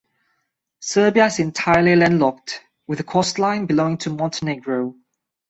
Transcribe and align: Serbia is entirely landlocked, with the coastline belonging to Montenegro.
Serbia 0.79 1.27
is 1.27 1.37
entirely 1.37 1.95
landlocked, 1.95 2.61
with 2.87 2.97
the 2.97 3.03
coastline 3.03 3.67
belonging 3.67 3.99
to 3.99 4.09
Montenegro. 4.09 4.95